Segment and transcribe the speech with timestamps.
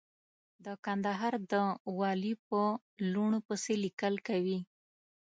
[0.65, 1.53] د کندهار د
[1.99, 2.61] والي په
[3.11, 4.59] لوڼو پسې ليکل کوي.